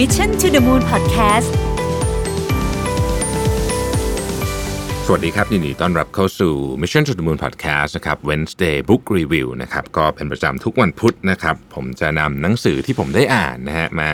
[0.00, 1.50] Mission to the Moon Podcast
[5.06, 14.10] สวัสดีครับยินดีต้อนรับเข้าสู่ Mission to the Moon Podcast นะครับ Wednesday Book Review นะครับก็เป็นประจำทุกวันพุธนะครับ ผมจะนำหนังสือที่ผมได้อ่านนะฮะมา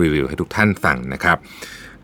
[0.00, 1.36] รีวิวให้ทุกท่านฟังนะครับ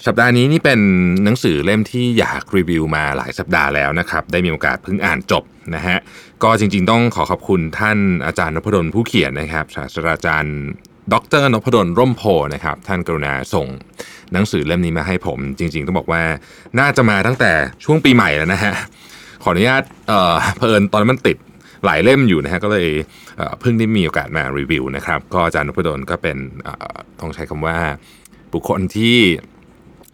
[0.06, 0.80] สัปดาห์นี้นี่เป็น
[1.24, 5.98] หนังสือเล่มที่อยากรีวิวมาหลายสัปดาห์แล้วนะครับ ได้มีโอกาสเพิ่งอ่านจบนะฮะ
[6.42, 10.58] ก็จริงๆต้องขอขอบคุณท่านอาจารย์นพดลผู้เขียนนะครับศาสตราจารย์
[11.12, 12.22] ดรนพดลร่มโพ
[12.54, 13.66] นะครับท่านกรุณาส่ง
[14.32, 16.22] หนังสือเล่มนี้มาให้ผม จริง ๆ ต้องบอกว่า
[16.78, 17.52] น่าจะมาตั้งแต่
[17.84, 18.74] ช่วงปีใหม่แล้วนะฮะ
[19.42, 21.36] ขออนุญาตเอ่อเพลินตอนนั้นมันติด
[21.84, 22.88] หลายเล่มอยู่นะฮะก็เลย
[23.60, 26.36] เพิ่งได้มีโอกาสมารีวิวนะครับ ก็อาจารย์นพดลก็เป็น
[27.20, 27.78] ต้องใช้คำว่า
[28.52, 29.16] บุคคลที่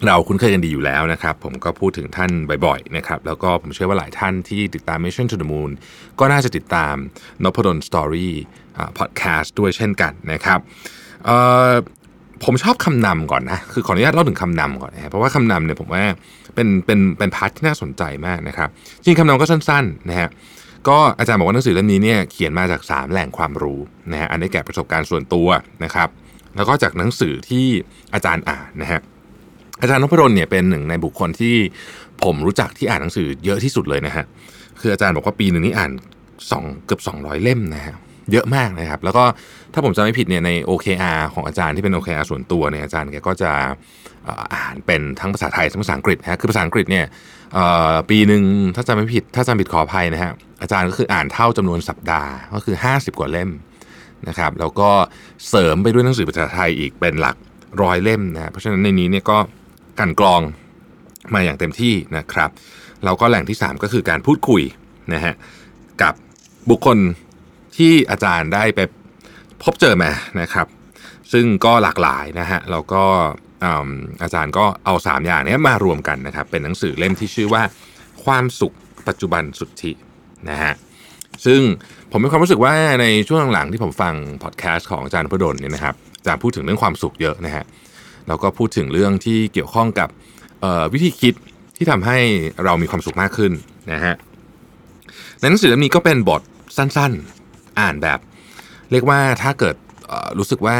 [0.07, 2.30] เราคุ้นเคยกันดีอยู่แล้วนะครับ ผมก็พูดถึงท่าน
[2.66, 5.71] บ่อยๆนะครับแล้วก็ผมเชื่อว่าหลายท่านที่ติดตาม Mission to the Moon
[6.21, 6.95] ก็น่าจะติดตาม
[7.45, 10.59] นพดล Story Podcast ด้วยเช่นกันนะครับ
[12.45, 16.05] ผมชอบคำนำก่อนนะคือขออนุญาตเล่าถึงคำนำก่อนนะเพราะว่าคำนำเนี่ยผมว่า
[16.55, 18.68] เป็นเป็นเป็น part ที่น่าสนใจมากนะครับ
[19.05, 20.29] จริงคำนำก็สั้นๆนะฮะ
[20.88, 23.80] ก็อาจารย์บอกว่าหนังสือเล่มนี้เนี่ยเขียนมาจาก 3 แหล่งความรู้
[24.12, 25.49] นะฮะอันได้แก่ประสบการณ์ส่วนตัว
[25.85, 26.09] นะครับ
[26.57, 27.66] แล้วก็จากหนังสือที่
[28.15, 29.01] อาจารย์อ่านนะฮะ
[29.80, 31.57] อาจารย์นพดลเนี่ยเป็นหนึ่งในบุคคลที่
[32.24, 34.24] ผมรู้จักที่อ่านหนังสือเยอะที่สุดเลยนะฮะ
[34.80, 35.90] คืออาจารย์บอกว่าปีหนึ่งนี่อ่าน
[36.51, 37.95] สองเกือบ 200 เล่มนะฮะ
[38.32, 39.24] เยอะมากนะครับ แล้วก็
[39.73, 43.51] ถ้าผมจำไม่ผิดเนี่ยใน OKR ของอาจารย์ที่เป็น OKR ส่วนตัวเนี่ยอาจารย์แกก็จะ
[44.54, 47.04] อ่านเป็นทั้งภาษาไทยทั้งภาษาอังกฤษนะฮะคือภาษาอังกฤษเนี่ย
[48.10, 48.43] ปีหนึ่ง
[48.74, 53.51] ถ้าจำไม่ผิด ถ้าจำผิดขออภัยนะฮะอาจารย์ก็คืออ่านเท่าจำนวนสัปดาห์ก็คือ 50 กว่าเล่ม
[54.29, 54.90] นะครับแล้วก็
[55.49, 57.37] เสริมไปด้วยหนังสือภาษาไทยอีกเป็นหลัก
[57.82, 59.38] ร้อยเล่มนะเพราะฉะนั้นในนี้เนี่ยก็
[60.01, 60.41] กันกรอง
[61.35, 62.51] มาอย่างเต็มที่นะครับ
[63.04, 64.62] แล้วก็แหล่งที่ 3 ก็คือการพูดคุย
[65.15, 65.34] นะฮะ
[66.03, 66.15] กับ
[66.71, 66.99] บุคคล
[67.77, 68.81] ที่อาจารย์ได้ไป
[69.62, 70.10] พบเจอมา
[70.41, 70.66] นะครับ
[71.32, 73.05] ซึ่งก็หลากหลายนะฮะแล้วก็
[73.65, 73.91] อืม
[74.22, 77.62] อาจารย์ก็เอา 3 อย่างนี้มารวมกันนะครับ เป็นหนังสือเล่มที่ชื่อว่า
[78.25, 78.75] ความสุข
[79.09, 79.93] ปัจจุบันสุทธิ
[80.51, 80.72] นะฮะ
[81.47, 81.61] ซึ่ง
[82.11, 87.65] ผมมีความรู้สึกว่าในช่วงหลังๆที่ผมฟังพอดแคสต์ของอาจารย์พดลเนี่ยนะครับอาจารย์พูดถึงเรื่องความสุขเยอะนะฮะ
[88.29, 90.09] แล้วก็พูดถึงเรื่องที่เกี่ยวข้องกับ
[90.93, 91.34] วิธีคิด
[91.77, 92.19] ที่ทำให้
[92.65, 93.53] เรามีความสุขมากขึ้น
[93.93, 94.15] นะฮะ
[95.41, 96.43] ในหนังสือเล่มนี้ก็เป็นบท
[96.77, 98.19] สั้นๆ อ่านแบบ
[98.91, 99.77] เรียกว่าถ้าเกิด
[100.39, 100.78] รู้สึกว่า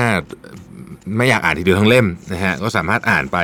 [1.17, 3.39] ไม่อยากอ่านทีเดียวทั้งเล่มนะฮะก็สามารถอ่านไป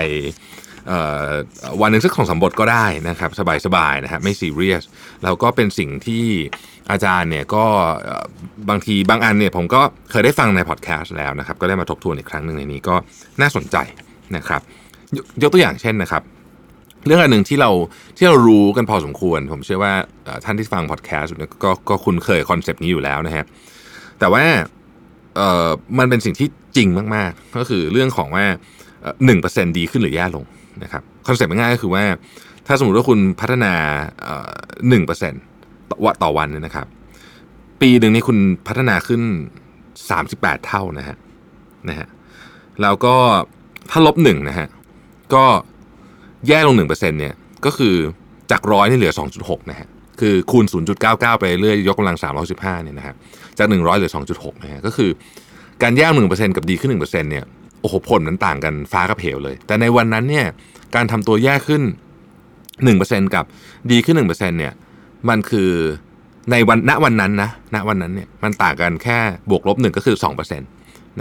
[1.80, 3.30] วันหนึ่งสักสองสมบทก็ได้นะครับ
[3.66, 4.84] สบายๆนะฮะไม่ซีเรียส
[5.22, 6.26] แล้วก็เป็นสิ่งที่
[6.90, 7.64] อาจารย์เนี่ยก็
[8.70, 9.80] บางทีบางอันเนี่ยผมก็
[10.10, 12.94] เคยได้ฟังในพอดแคสต์แล้วนะครับ ก็ได้มาทบทวนอีกครั้งหนึ่งในนี้ก็
[13.40, 13.76] น่าสนใจ
[14.36, 14.60] นะครับ
[15.16, 16.22] ยกยกตัวอย่างเช่นนะครับ
[17.06, 17.70] เรื่องอันหนึ่งที่เรา
[18.16, 19.92] ที่เรารู้กันพอสมควร ผมเชื่อว่า
[20.44, 23.44] ท่านที่ฟังพอดแคสต์เนี่ยก็ก็คุ้นเคยคอนเซปต์นี้อยู่แล้วนะฮะ
[24.20, 24.44] แต่ว่า
[25.36, 25.68] เอ่อ
[25.98, 28.44] มันเป็นสิ่งที่จริงมากๆ ก็คือเรื่องของว่า
[29.24, 30.44] หนึ่งเปอร์เซ็นดีขึ้นหรือแย่ลง
[30.82, 32.04] นะครับ concept ง่ายก็คือว่า
[32.66, 33.74] ถ้าสมมติว่าคุณพัฒนา
[34.88, 35.42] หนึ่งเปอร์เซ็นต์
[36.04, 36.86] ต่อวันเนี่ยนะครับ
[37.80, 39.22] ปีหนึ่งนี่คุณพัฒนาขึ้น
[40.10, 41.16] สามสิบแปดเท่านะฮะ
[41.88, 42.08] นะฮะ
[42.82, 43.14] แล้วก็
[43.90, 44.68] ถ้าลบหนึ่งนะฮะ
[45.34, 45.44] ก็
[46.48, 47.34] แย่ลงหนึ่งเปอร์เซ็นต์เนี่ย
[47.64, 47.94] ก็คือ
[48.50, 49.88] จากร้อยนี่เหลือสองจุดหกนะฮะ
[50.20, 50.64] คือคูณ
[51.02, 52.16] 0.99 ไปเรื่อยยกกำลัง
[52.50, 53.16] 315 เนี่ยนะครับ
[53.58, 55.10] จาก 100เหลือ 2.6 นะฮะก็คือ
[55.82, 57.44] การแย่หนึ่งเปอร์เซ็นต์กับดีขึ้นหนึ่งเปอร์เซ็นต์เนี่ย
[57.80, 60.46] โอ้โหผลมันต่างกันฟ้ากับเหวเลย แต่ในวันนั้นเนี่ย
[60.94, 61.82] การทำตัวแย่ขึ้น
[62.58, 63.44] 1%กับ
[63.90, 64.72] ดีขึ้น1%เนี่ย
[65.28, 65.70] มันคือ
[66.50, 69.18] ในวันณวันนั้นนะณวันนั้นเนี่ยมันต่างกันแค่
[69.50, 70.16] บวกลบหนึ่งก็คือ
[70.48, 70.62] 2%น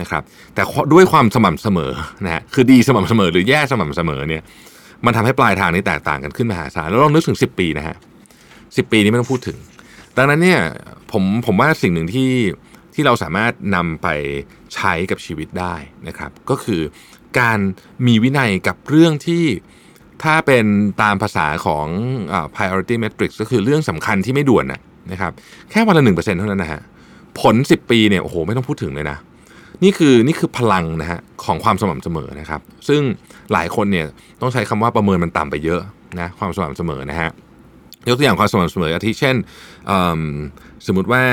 [0.04, 1.92] ะครับแต่ด้วยความสม่ำเสมอ
[2.26, 4.44] นะฮะคือดีสม่ำเสมอหรือแย่สม่ำเสมอเนี่ย
[5.06, 7.96] มันทำให้ปลายทางนี้แตกต่างกันขึ้นมหาศาลแล้วลองนึกถึง 10 ปีนะฮะ
[8.44, 9.58] 10ปีนี้ไม่ต้องพูดถึง
[10.18, 10.62] ดังนั้นเนี่ย
[11.12, 12.32] ผมผมว่าสิ่งหนึ่งที่
[12.94, 14.08] ที่เราสามารถนำไป
[14.74, 15.76] ใช้กับชีวิตได้
[16.08, 16.82] นะครับ ก็คือ
[17.40, 17.60] การ
[18.06, 19.44] มีวินัยกับเรื่องที่
[20.24, 20.66] ถ้าเป็น
[21.02, 21.88] ตามภาษาของ
[22.34, 24.66] อ priority matrix ก็คือเรื่องสำคัญที่ไม่ด่วน
[25.12, 25.32] นะครับ
[25.72, 26.82] แค่วันละหนึ่งเปอร์เซ็นเท่านั้นนะฮะ
[27.42, 29.18] ผล 10 ปีเนี่ยโอ้โหไม่ต้องพูดถึงเลยนะ
[29.84, 33.02] นี่คือนี่คือพลังนะฮะของความสม่ำเสมอนะครับ ซึ่ง
[33.54, 34.06] หลายคนเนี่ย
[34.42, 35.82] ต้องใช้คำว่าประเมินมันต่ำไปเยอะ
[36.20, 37.30] นะความสม่ำเสมอนะฮะ
[38.08, 39.36] ยกตัวอย่างความสม่ำเสมออาทิเช่น
[40.88, 41.24] สมมติว่า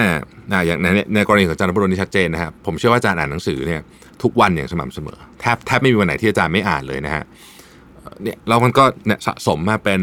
[0.67, 3.81] อย่างในในกรณีของอาจารย์นพดลนี่ชัดเจนนะครับผมเชื่อว่าอาจารย์อ่านหนังสือเนี่ย
[4.23, 7.25] ทุกวันอย่างสม่ำเสมอแทบแทบไม่มีวันไหนที่อาจารย์ไม่อ่านเลยนะฮะ
[8.22, 10.02] เนี่ยแล้วมันก็เนี่ยสะสมมาเป็น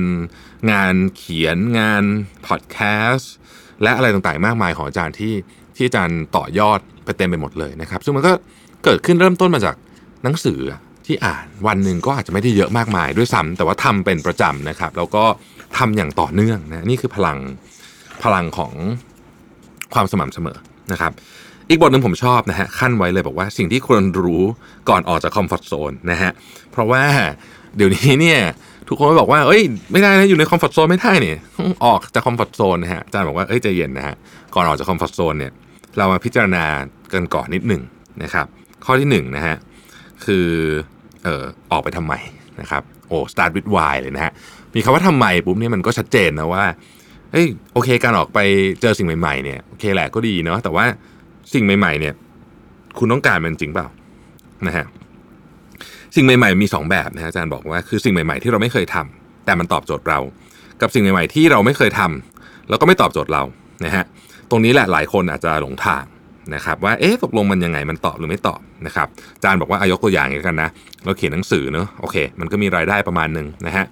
[0.72, 2.04] งานเขียนงาน
[2.48, 2.78] พอดแค
[3.10, 3.34] สต์
[3.84, 5.34] และอะไรต่างๆ มากมายของอาจารย์ที่
[5.76, 8.32] ที่อาจารย์ต่อยอดไปเต็มไปหมดเลยนะครับ ซึ่งมันก็
[8.84, 9.76] เกิดขึ้นเริ่มต้นมาจาก
[10.24, 10.60] หนังสือ
[11.06, 15.24] ที่อ่านวันหนึ่งก็อาจจะไม่ได้เยอะมากมายด้วยซ้ำแต่ว่าทำเป็นประจำนะครับ แล้วก็
[15.78, 17.38] ทำอย่างต่อเนื่องนะนี่คือพลัง
[18.24, 18.74] พลังของ
[19.94, 20.58] ความสม่ำเสมอ
[20.92, 21.12] นะครับ
[21.70, 24.44] อีกบทหนึ่งผมชอบนะฮะคั่นไว้เลยบอกว่าสิ่งที่ควรรู้
[24.90, 26.32] ก่อนออกจาก comfort zone นะฮะ
[26.72, 27.04] เพราะว่า
[27.76, 28.40] เดี๋ยวนี้เนี่ย
[28.90, 29.62] ทุกคนบอกว่าเอ้ย
[29.92, 31.38] ไม่ได้นะอยู่ใน comfort zone ไม่ได้เนี่ย
[31.86, 34.16] ออกจาก comfort zone นะฮะอาจารย์บอกว่าเอ้ยใจเย็นนะฮะ
[34.56, 35.52] ก่อนออกจาก comfort zone เนี่ย
[35.98, 36.64] เรามาพิจารณา
[37.14, 37.82] กันก่อนนิดหนึ่ง
[38.24, 38.46] นะครับ
[38.86, 39.56] ข้อที่หนึ่งนะฮะ
[40.26, 40.48] คือ
[41.24, 42.14] เอ่อออกไปทำไม
[42.62, 44.32] นะครับโอ้ start with why เลยนะฮะ
[44.76, 46.66] มีคำว่าทำไมปุ๊บเนี่ยมันก็ชัดเจนนะว่า
[47.32, 48.40] เอ้ยโอเคการออกไป
[48.82, 50.86] เจอสิ่งใหม่ๆเนี่ยโอเคแหละก็ดีเนาะแต่ว่า
[51.54, 52.14] สิ่งใหม่ๆเนี่ย
[52.98, 53.88] คุณต้องการมันจริงเปล่า
[54.68, 54.86] นะฮะ
[56.16, 60.20] สิ่งใหม่ๆ มี 2 แบบนะฮะอาจารย์บอกว่าคือสิ่งใหม่ๆที่เราไม่เคยทำแต่มันตอบโจทย์เรา
[60.82, 63.44] กับสิ่งใหม่ๆที่เราไม่เคยทำแล้วก็ไม่ตอบโจทย์เรา
[63.86, 64.04] นะฮะ
[64.50, 66.04] ตรงนี้แหละหลายคนอาจจะหลงทาง
[66.56, 70.70] นะครับว่าเอ๊ะตกลงมันยังไงมันตอบหรือไม่ตอบนะครับอาจารย์บอกว่าอายกตัวอย่างอย่างกันนะ
[71.06, 73.86] เราเขียนหนังสือเนอะโอเค มันก็มีรายได้ประมาณหนึ่งนะฮะ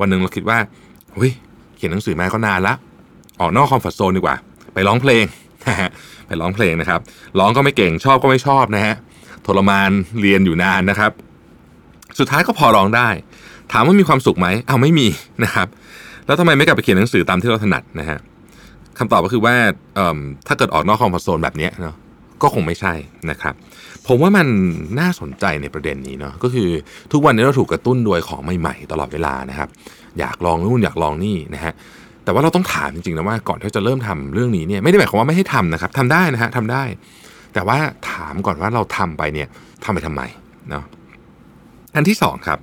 [0.00, 0.58] วันหนึ่งเราคิดว่า
[1.14, 1.32] เฮ้ย
[1.76, 2.74] เขียนหนังสือมาก็นานละ
[3.40, 4.36] ออกนอกคอมฟอร์ทโซนดีกว่า
[4.74, 5.24] ไปร้องเพลง
[5.68, 5.90] นะฮะ
[6.26, 7.00] ไปร้องเพลงนะครับ
[7.38, 8.94] ร้องก็ไม่เก่งชอบก็ไม่ชอบนะฮะ
[9.46, 9.90] ทรมาน
[10.20, 11.12] เรียนอยู่นานนะครับ
[12.18, 13.08] สุดท้ายก็พอร้องได้
[13.72, 15.06] ถามว่ามีความสุขไหมเอาไม่มี
[15.44, 15.68] นะครับ
[16.26, 18.18] แล้วทำไมไม่กลับไปเขียนหนังสือตามที่เราถนัดนะฮะ
[18.98, 19.54] คำตอบก็คือว่า
[20.46, 21.94] ถ้าเกิดออกนอกคอมฟอร์ทโซนแบบนี้เนาะ
[22.42, 22.92] ก็คงไม่ใช่
[23.30, 23.54] นะครับ
[24.06, 24.46] ผมว่ามัน
[25.00, 26.68] น่าสนใจในประเด็นนี้เนาะก็คือ
[27.12, 29.68] ทุกวันนี้เราถูกกระตุ้นโดยของใหม่ๆ ตลอดเวลานะครับ
[30.18, 31.72] อยากลองนู่นอยากลองนี่นะฮะ
[32.24, 36.82] แต่ว่าเราต้องถามจริงๆนะว่าก่อนที่จะเริ่มทำเรื่องนี้เนี่ยไม่ได้หมายความว่าไม่ให้ทำนะครับทำได้นะฮะทำได้
[37.54, 37.78] แต่ว่า
[38.10, 39.48] ถามก่อนว่าเราทำไปเนี่ย
[39.84, 40.22] ทำไปทำไม
[40.70, 40.84] เนาะ
[41.94, 42.58] อันที่สองครับ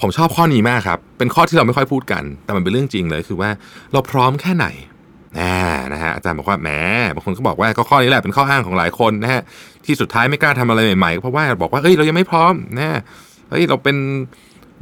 [0.00, 3.50] ผมชอบข้อนี้มากครับ เป็นข้อที่เราไม่ค่อยพูดกัน แต่มันเป็นเรื่องจริงเลยคือว่า
[3.92, 4.66] เราพร้อมแค่ไหน
[5.92, 6.68] นะฮะอาจารย์บอกว่าแหม
[7.14, 9.42] บางคนก็บอกว่าก็ข้อนี้แหละเป็นข้ออ้างของหลายคนนะฮะ
[9.86, 13.00] ที่สุดท้ายไม่กล้าทำอะไรใหม่ๆเพราะว่าบอกว่าเอ้ยเรายังไม่พร้อมนะ
[13.50, 13.96] เฮ้ยเราเป็น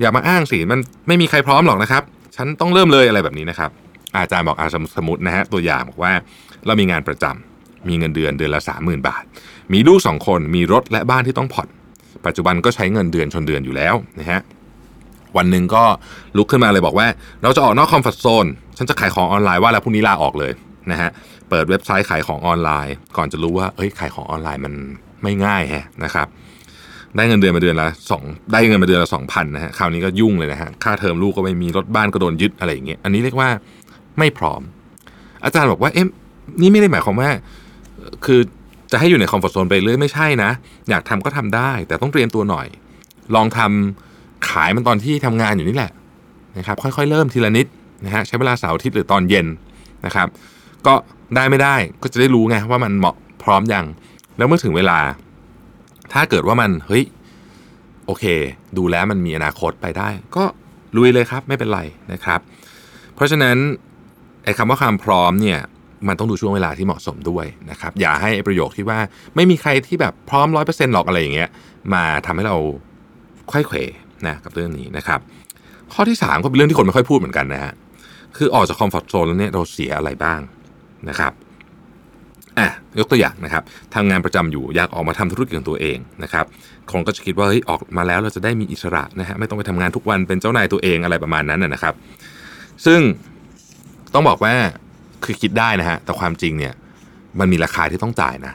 [0.01, 2.03] อย่ามาอ้างสิมันไม่มีใครพร้อมหรอกนะครับ
[2.37, 3.71] ฉันต้องเริ่มเลยอะไรแบบนี้นะครับ
[4.17, 4.67] อาจารย์บอกอา
[4.97, 6.13] สมมตินะฮะตัวอย่างบอกว่า
[6.67, 9.23] เรามีงานประจำมีเงินเดือนเดือนละสามหมื่นบาท
[9.73, 11.69] มีลูกสองคนมีรถและบ้านที่ต้องผ่อน
[12.27, 14.41] ปัจจุบันก็ใช้เงินเดือนชนเดือนอยู่แล้วนะฮะ
[15.37, 15.85] วันหนึ่งก็
[16.37, 17.07] ลุกขึ้นมาเลยบอกว่า
[17.43, 18.47] เราจะออกนอก comfort zone
[18.79, 20.53] ฉันจะขายของออนไลน์ว่าแล้วพรุ่งนี้ลาออกเลย
[20.91, 21.11] นะฮะ
[21.51, 24.73] เปิดเว็บไซต์ขายของออนไลน์ ก่อนจะรู้ว่าเอ้ยขายของออนไลน์มัน
[25.23, 26.27] ไม่ง่ายแฮะนะครับ
[27.17, 33.49] ได้เงินเดือนมาเดือนละสองได้เงินมาเดือนละสองพันนะฮะคราวนี้ก็ยุ่งเลยนะฮะค่าเทอมลูกก็ไม่มีรถบ้านก็โดนยึดอะไรอย่างเงี้ยอันนี้เรียกว่า
[34.19, 34.61] ไม่พร้อม
[35.45, 36.07] อาจารย์บอกว่าเอ๊ะ
[36.61, 37.31] นี่ไม่ได้หมายความว่า
[38.25, 38.41] คือ
[38.93, 40.51] จะให้อยู่ใน comfort zone ไปเรื่อยไม่ใช่นะ
[40.91, 42.67] อยากทำก็ทำได้ แต่ต้องเตรียมตัวหน่อย
[43.35, 45.93] ลองทำขายมันตอนที่ทำงานอยู่นี่แหละ
[46.59, 47.67] นะครับค่อยๆ เริ่มทีละนิด
[48.05, 49.47] นะฮะใช้เวลาเสาร์อาทิตย์หรือตอนเย็น
[50.07, 50.29] นะครับ
[50.87, 50.95] ก็
[51.37, 53.85] ได้ไม่ได้ก็จะได้รู้ไงว่ามันเหมาะพร้อมยัง
[54.37, 54.99] แล้วเมื่อถึงเวลา
[56.13, 57.05] ถ้าเกิดว่ามันเฮ้ย
[58.07, 58.25] โอเค
[58.77, 60.45] ดูแล้วมันมีอนาคตไปได้ ก็
[60.97, 61.81] ลุยเลยครับไม่เป็นไร
[62.13, 62.41] นะครับ
[63.15, 63.57] เพราะฉะนั้น
[64.45, 65.59] ไอ้คำว่าความพร้อมเนี่ย
[66.09, 68.99] มันต้องดูช่วงเวลาที่เหมาะสมด้วยนะครับ อย่าให้ประโยคที่ว่า
[69.35, 71.49] ไม่มีใครที่แบบพร้อมร้อยเปอร์เซ็นต์หรอกอะไรอย่างเงี้ย
[71.95, 72.57] มาทำให้เรา
[73.53, 73.79] ค่อยเขว
[74.27, 75.21] นะกับเรื่องนี้นะครับ
[75.93, 77.73] ข้อที่ 3 ก็เป็นเรื่องที่คนไม่ค่อยพูดเหมือนกันนะฮะ
[78.37, 80.41] คือออกจากคอมฟอร์ทโซนแล้วเนี่ยเราเสียอะไรบ้าง
[81.09, 81.33] นะครับ
[82.59, 82.69] อะ
[82.99, 83.63] ยกตัวอย่างนะครับ
[83.95, 86.45] ทำงานประจำอยู่อยากออกมาทำธุรกิจของตัวเองนะครับ
[86.91, 91.95] คนก็จะคิดว่าเฮ้ยออกมาแล้วเราจะได้มีอิสระนะฮะไม่ต้องไปทำงานทุกวันเป็นเจ้านายตัวเองอะไรประมาณนั้นนะครับ
[92.87, 93.01] ซึ่ง
[94.15, 94.53] ต้องบอกว่า
[95.25, 96.75] คือคิดได้นะฮะ แต่ความจริงเนี่ย
[97.39, 98.53] มันมีราคาที่ต้องจ่ายนะ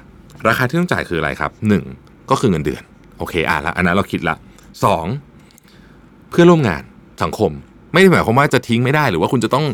[0.48, 1.84] ราคาที่ต้องจ่ายคืออะไรครับหนึ่ง
[2.30, 2.84] ก็คือเงินเดือน
[3.18, 4.36] โอเคอะแล้วอันนั้นเราคิดละ
[4.84, 5.06] สอง
[6.30, 6.84] เพื่อร่วมงาน
[7.24, 7.52] สังคม
[7.94, 9.66] ไม่ได้หมายความว่าจะทิ้งไม่ได้หรือว่าคุณจะต้อง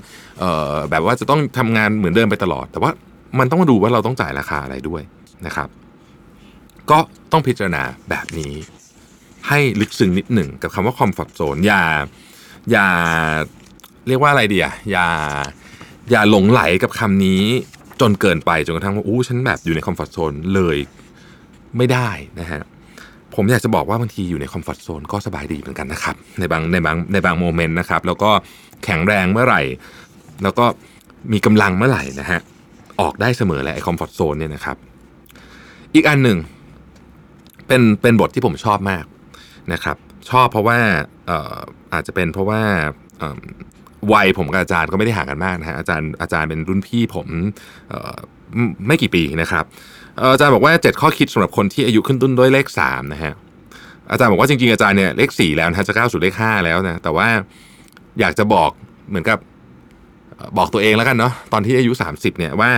[0.44, 2.92] ออแบบว่าจะต้องทำงานเหมือนเดิมไปตลอด แต่ว่า
[3.40, 5.02] มันต้องมาดูว่าเราต้องจ่ายราคาอะไรด้วย
[5.46, 5.70] นะครับ
[6.92, 6.98] ก็
[7.32, 8.54] ต้องพิจารณาแบบนี้
[9.48, 11.84] ให้ลึกซึ้งนิดหนึ่งกับคำว่าคอมฟอร์ทโซนอย่า
[12.72, 12.88] อย่า
[14.08, 15.08] เรียกว่าอะไรดีอะอย่า
[16.12, 17.44] อย่าหลงใหลกับคำนี้
[18.02, 20.78] จนเกินไปจนกระทั่งว่าอู้ฉันแบบอยู่ใน comfort zone เลย
[21.78, 22.10] ไม่ได้
[22.40, 22.62] นะฮะ
[23.36, 28.32] ผมอยากจะบอกว่าบางทีอยู่ใน comfort zone ก็สบายดีเหมือนกันนะครับในบางในบางในบาง moment นะครับแล้วก็
[28.84, 29.62] แข็งแรงเมื่อไหร่
[30.44, 30.66] แล้วก็
[31.34, 32.40] มีกำลังเมื่อไหร่นะฮะ
[33.02, 34.78] ออกได้เสมอแหละไอ้ comfort zone เนี่ยนะครับ
[35.94, 36.38] อีกอันหนึ่ง
[37.68, 39.06] เป็นเป็นบทที่ผมชอบมาก
[39.74, 39.98] นะครับ
[40.30, 40.80] ชอบเพราะว่า
[41.30, 41.58] ออ
[41.94, 42.62] อาจจะเป็นเพราะว่า
[44.14, 47.28] วัยผมกับอาจารย์ก็ไม่ได้ห่างกันมากนะฮะอาจารย์อาจารย์เป็นรุ่นพี่ผม
[48.88, 49.64] ไม่กี่ปีนะครับ
[50.34, 53.34] อาจารย์บอกว่า 7 ข้อคิดสำหรับคนที่อายุขึ้นต้นด้วยเลข3นะฮะ
[54.12, 57.28] อาจารย์บอกว่าจริงๆอาจารย์เนี่ยเลข4แล้วนะจะก้าวสู่เลข5แล้วนะแต่ว่า
[58.20, 58.72] อยากจะบอก
[59.10, 59.40] เหมือนกับ
[60.58, 62.72] บอกตัวเองแล้วกันเนาะตอนที่อายุ 30เนี่ยว่า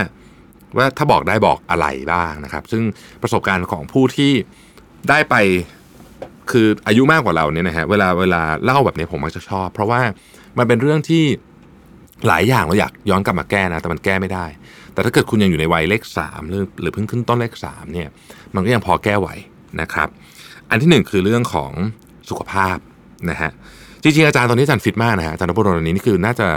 [0.76, 2.82] ว่าถ้าบอกได้บอกอะไรบ้างนะครับ ซึ่ง
[3.22, 4.32] ประสบการณ์ของผู้ที่
[5.08, 5.34] ได้ไป
[6.50, 10.00] คืออายุมากกว่าเราเนี่ยนะฮะเวลาเวลาเล่าแบบนี้ผมมักจะชอบ เพราะว่า
[10.58, 11.24] มันเป็นเรื่องที่
[12.26, 14.46] หลายอย่างเราอยากย้อนกลับมาแก้นะแต่มันแก้ไม่ได้
[14.92, 18.08] แต่ถ้าเกิดคุณยังอยู่ในวัยเลข3หรือหรือเพิ่งขึ้นต้นเลข3เนี่ย
[18.54, 19.28] มันก็ยังพอแก้ไหว
[19.80, 20.08] นะครับ
[20.70, 21.70] อันที่หนึ่งคือเรื่องของ
[22.30, 22.76] สุขภาพ
[23.30, 23.50] นะฮะ
[24.02, 26.48] จริงๆอาจารย์ตอนนี้อาจารย์ฟิตมากนะฮะอาจารย์นพดลตอนนี้นี่คือน่าจะ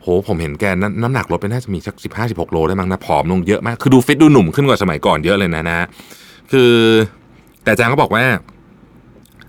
[0.00, 5.86] โหผมเห็นแกนน้ำหนักลดไปน่าจะมีสักสิบห้าสิบหกโลได้มั้งนะผอมลงเยอะมากคือดูฟิตดูหนุ่มขึ้นกว่าสมัยก่อนเยอะเลยนะนะ
[6.52, 6.72] คือ
[7.62, 8.24] แต่อาจารย์ก็บอกว่า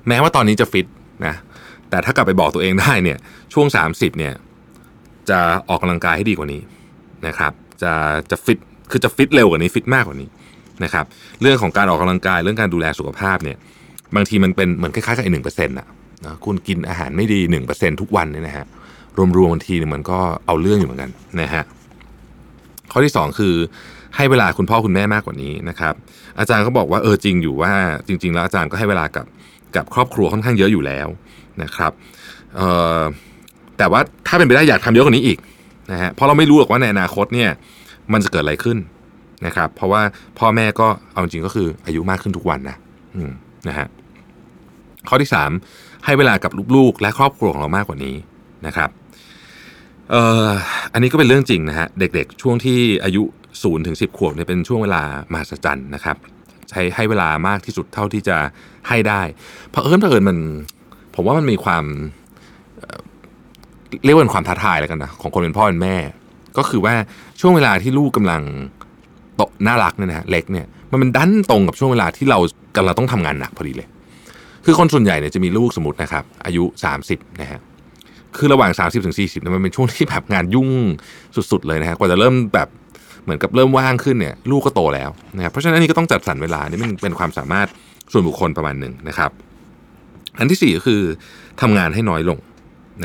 [0.07, 0.87] แม้ว่าตอนนี้จะฟิต
[1.25, 1.35] นะ
[1.89, 3.17] แต่ถ้ากลับไปบอกตัวเองได้เนี่ย
[3.53, 4.33] ช่วง 30เนี่ย
[5.29, 5.39] จะ
[5.69, 6.61] ออกกำลังกายให้ดีกว่านี้
[7.27, 7.51] นะครับ
[7.83, 7.93] จะ
[8.31, 8.59] จะฟิต
[8.91, 10.29] คือจะฟิตเร็วกว่านี้ฟิตมากกว่านี้
[10.83, 11.05] นะครับ
[11.41, 13.57] เรื่องของการออกกำลังกายเรื่องการดูแลสุขภาพเนี่ย
[14.15, 15.87] บางทีมันเป็นเหมือนคล้ายๆกับไอ้หนึ่งเปอร์เซ็นต์อะ
[16.25, 18.65] นะคุณกินอาหารไม่ดีหนึ่งเปอร์เซ็นทุกวันเนี่ยนะฮะ
[19.37, 21.11] รวมๆบางทีเนี่ยมันก็เอาเรื่องอยู่เหมือนกัน
[21.41, 21.63] นะฮะ
[22.91, 23.55] ข้อที่สองคือ
[24.15, 25.93] ให้เวลาคุณพ่อคุณแม่มากกว่านี้นะครับ
[26.39, 27.73] อาจารย์ก็บอกว่าเออจริงอยู่ว่า
[28.07, 29.25] จริง ๆ แล้วอาจารย์ก็ให้เวลากับ
[29.75, 31.07] กับครอบครัวค่อนข้างเยอะอยู่แล้ว
[31.63, 31.91] นะครับ
[32.55, 33.01] เอ่อ
[33.77, 35.37] แต่ว่าถ้าเป็นไปได้อยากทำเยอะกว่านี้อีก
[35.91, 37.49] นะฮะเพราะเราไม่รู้หรอกว่าในอนาคตเนี่ย
[38.13, 38.77] มันจะเกิดอะไรขึ้น
[39.45, 40.01] นะครับ เพราะว่า
[40.39, 42.77] พ่อแม่ก็เอาจริงก็คืออายุมากขึ้นทุกวันนะ
[43.67, 43.87] นะฮะ
[45.09, 45.51] ข้อที่สาม
[46.05, 48.15] ให้เวลากับลูกๆ และครอบครัวของเรามากกว่านี้
[48.67, 48.89] นะครับ
[50.11, 50.47] เอ่อ
[50.93, 56.17] อันนี้ก็เป็นเรื่องจริงนะฮะเด็กๆ ช่วงที่อายุ0ูนถึงสิขวบเนี่ยเป็นช่วงเวลามหัศจรรย์นะครับ
[56.69, 58.37] ใช้ให้เวลามากที่สุดเท่าที่จะ
[58.87, 59.21] ให้ได้
[59.69, 60.37] เพราะเอิญเผอิญมัน
[61.15, 61.83] ผมว่ามันมีความ
[64.05, 65.95] เรียกว่าเป็นความท้าทายแล้วกันนะของคนเป็นพ่อเป็นแม่
[66.57, 66.93] ก็คือว่า
[67.39, 68.41] ช่วงเวลาที่ลูกกำลัง
[69.35, 72.39] โตน่ารักเนี่ยนะฮะเล็กเนี่ยมันเป็นดันตรงกับช่วงเวลาที่เรา
[72.77, 73.87] กำลังต้องทำงานหนักพอดีเลย
[74.65, 76.63] คือคนส่วนใหญ่เนี่ยจะมีลูกสมมตินะครับ อายุ
[77.03, 77.59] 30นะฮะ
[78.37, 80.69] คือระหว่าง30ถึง40เนี่ยมันเป็นช่วงที่แบบงานยุ่ง
[81.51, 82.67] สุดๆเลยนะฮะกว่าจะเริ่มแบบ
[83.23, 87.67] เหมือนกับเริ่มว่างขึ้นเนี่ยลูกก็โตแล้วนะครับเพราะฉะนั้นนนี้ก็ต้องจัดสรรเวลานี่มันเป็นความสามารถ
[88.11, 89.31] ส่วนบุคคลประมาณหนึ่งนะครับ
[90.39, 91.01] อันที่สี่ก็คือ
[91.61, 92.37] ทำงานให้น้อยลง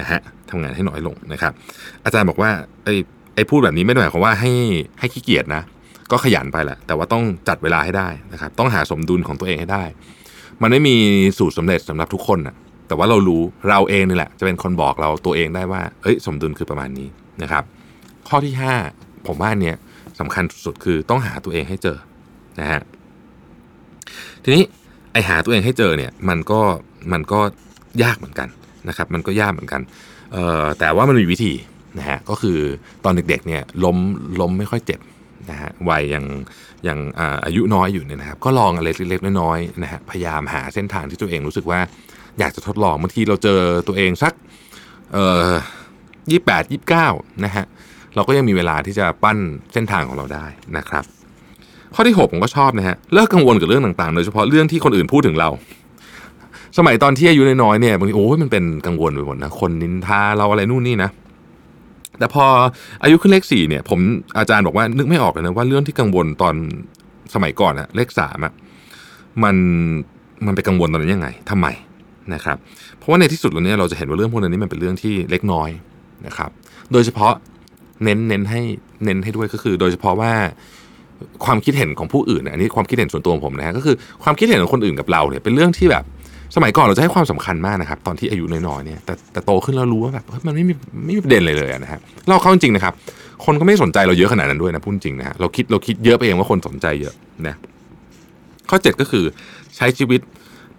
[0.00, 0.20] นะฮะ
[0.52, 1.52] ทำงานให้น้อยลงนะครับ
[2.04, 2.50] อาจารย์บอกว่า
[2.84, 2.94] ไอ้
[3.34, 4.52] ไอ้พูดแบบนี้ไม่ได้หมายความว่าให้
[4.98, 5.62] ให้ขี้เกียจนะ
[6.10, 9.84] ก็ขยันไปแหละ แต่ว่าต้องจัดเวลาให้ได้นะครับ ต้องหาสมดุลของตัวเองให้ได้
[10.62, 10.96] มันไม่มี
[11.38, 12.56] สูตรสำเร็จสำหรับทุกคนนะ
[12.88, 17.08] แต่ว่าเรารู้เราเองนี่แหละ จะเป็นคนบอกเราตัวเองได้ว่าเอ้ยสมดุลคือประมาณนี้
[17.42, 17.64] นะครับ
[18.28, 18.74] ข้อที่ห้า
[19.26, 19.76] ผมว่านเนี้ย
[20.20, 21.98] สำคัญสุดคือต้องหาตัวเองให้เจอ
[22.60, 22.80] นะฮะ
[24.44, 24.64] ทีนี้
[25.12, 26.60] ไอหาตัวเองให้เจอเนี่ยมันก็
[27.12, 27.40] มันก็
[28.02, 28.48] ยากเหมือนกัน
[28.88, 29.80] นะครับ มันก็ยากเหมือนกัน
[30.78, 31.52] แต่ว่ามันมีวิธี
[31.98, 32.58] นะฮะก็คือ
[33.04, 33.96] ตอนเด็กๆเนี่ยล้ม
[34.40, 35.00] ล้มไม่ค่อยเจ็บ
[35.50, 36.24] นะฮะวัยยัง
[36.88, 41.80] ยังอ่าอายุน้อยอยู่เนี่ยนะครับ ก็ลองอะไรเล็กๆน้อยๆนะฮะพยายามหาเส้นทางที่ตัวเองรู้สึกว่า
[42.38, 44.32] อยากจะทดลองบางทีเราเจอตัวเองสัก
[45.12, 45.50] เอ่อ
[46.30, 47.08] ยี่แปดยี่เก้า
[47.44, 47.64] นะฮะ
[48.14, 49.38] เราก็ยังมีเวลาที่จะปั้น
[49.72, 50.46] เส้นทางของเราได้
[50.76, 51.04] นะครับ
[51.94, 55.48] ข้อที่ 6 ผมก็ชอบนะฮะเลิกกังวลกับเรื่องต่างๆ โดยเฉพาะเรื่องที่คนอื่นพูดถึงเรา
[56.78, 61.10] สมัยตอนที่อายุน้อยๆเนี่ยบางทีโอ้ยมันเป็นกังวลไปหมดนะคนนินทาเราอะไรนู่นนี่นะ
[62.18, 62.44] แต่พอ
[63.02, 64.00] อายุขึ้นเลขสี่เนี่ย ผม
[64.38, 66.54] อาจารย์บอกว่านึกไม่ออกเลยนะว่าเรื่องที่กังวลตอน
[67.34, 68.52] สมัยก่อนอะเลขสามอะ
[69.42, 69.56] มัน
[70.46, 71.66] มันไปกังวลตอนนั้นยังไงทำไม
[72.34, 72.56] นะครับ
[72.98, 75.70] เพราะว่าในที่สุดแล้วเนี่ยเราจะเห็นว่าเรื่องพวกนี้มันเป็นเรื่องที่เล็กน้อย
[76.26, 76.50] นะครับ
[76.92, 77.32] โดยเฉพาะ
[78.04, 78.60] เน้นเน้นให้
[79.04, 80.32] เน้นให้ด้วยก็คือ โดยเฉพาะว่า
[81.44, 86.04] ความคิดเห็นของผู้อื่นนะอันนี้ความคิดเห็นส่วนตัวของผมนะฮะก็คือความคิดเห็นของคนอื่นกับเราเนี่ยเป็นเรื่องที่แบบ
[86.56, 90.74] สมัยก่อนเราจะให้ความสำคัญมากนะครับ ตอนที่อายุน้อยๆเนี่ยแต่แต่โตขึ้นแล้วรู้ว่าแบบมันไม่มี
[91.06, 92.94] ไม่มีประเด็นเลยเลยนะครับเราเข้าจริงๆนะครับ
[93.44, 97.14] คนก็ไม่สนใจเราเยอะขนาดนั้นด้วยนะพูดจริงนะฮะเราคิดเราคิดเยอะไปเองว่าคนสนใจเยอะ
[97.46, 97.54] นะ
[98.70, 99.24] ข้อ 7 ก็คือ
[99.76, 100.20] ใช้ชีวิต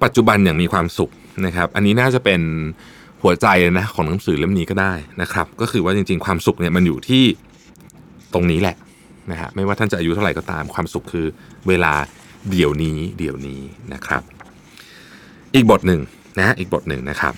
[0.04, 1.12] ปัจจุบันอย่างมีความสุข
[1.46, 2.42] นะครับ อันนี้น่าจะเป็น
[3.24, 3.48] หัวใจ
[3.80, 7.24] นะของหนังสือเล่มนี้ก็ได้นะครับ ก็คือว่าจริง ๆ ความสุขเนี่ยมันอยู่ที่
[8.34, 8.76] ตรงนี้แหละ
[9.32, 11.26] นะฮะไม่ว่าท่านจะอายุเท่าไหร่ก็ตามความสุขคือ
[11.68, 11.94] เวลา
[12.52, 13.62] เดี๋ยวนี้เดี๋ยวนี้
[13.94, 14.22] นะครับ
[15.56, 16.02] อีกบทหนึ่ง
[16.40, 17.34] นะอีกบทหนึ่งนะครับ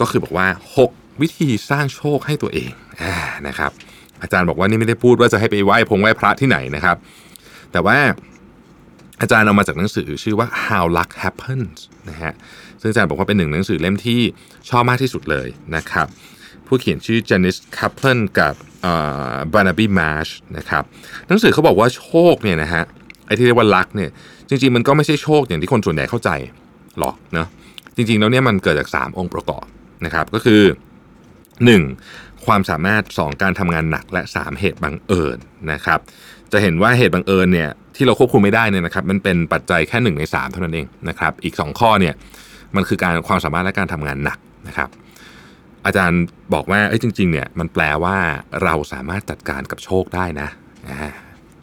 [0.00, 0.46] ก็คือบอกว่า
[0.86, 2.70] 6 วิธีสร้างโชคให้ตัวเอง
[3.02, 3.14] อ่า
[3.46, 3.70] นะครับ
[4.22, 6.96] อาจารย์บอกว่านี่ไม่ได้พูดว่าจะให้ไปไหว้พงไหว้พระที่ไหนนะครับ
[7.72, 7.98] แต่ว่า
[9.20, 11.78] อาจารย์เอามาจากหนังสือชื่อว่า How Luck Happens
[12.10, 12.32] นะฮะ
[12.80, 14.20] ซึ่งอาจารย์บอกว่าเป็นหนึ่งหนังสือเล่มที่
[14.70, 16.06] ชอบมากที่สุดเลยนะครับ
[16.66, 18.54] ผู้เขียนชื่อ Janice Kaplan กับ
[19.52, 20.82] บานาบีมาร์ชนะครับ
[21.28, 22.82] หนังสือเขาบอกว่าโชคเนี่ยนะฮะ
[23.26, 24.10] ไอ้ที่เรียกว่าลักเนี่ย
[24.48, 26.30] จริงๆมันก็ไม่ใช่โชคอย่างที่คนส่วนใหญ่เข้าใจ
[26.98, 27.48] หรอกเนาะ
[27.96, 29.64] จริงๆแล้วเนี่ยมันเกิดจาก 3 องค์ประกอบ
[30.04, 30.62] นะครับก็คือ
[31.74, 32.46] 1.
[32.46, 35.38] ความสามารถ 2 การทำงานหนักและ 3 เหตุบังเอิญ
[35.72, 36.00] นะครับ
[36.52, 42.14] จะเห็นว่าเหตุบังเอิญเนี่ยที่เราควบคุมไม่ได้เนี่ยนะครับมันเป็นปัจจัยแค่ 1 ใน 3 เท่านั้นเองนะครับอีก 2 ข้อเนี่ย
[42.76, 44.88] มันคือการความสามารถและการทำงานหนักนะครับ
[45.86, 46.22] อาจารย์
[46.54, 48.16] บอกว่าเอ้จริงๆเนี่ยมันแปลว่า
[48.62, 50.48] เราสามารถจัดการกับโชคได้นะ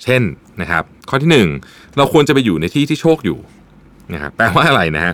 [0.04, 0.22] เช่น
[0.62, 1.30] นะครับ ข้อที่
[1.66, 3.40] 1 เราควรจะไปอยู่ในที่ที่โชคอยู่
[4.14, 5.14] นะครับแปลว่าอะไรนะฮะ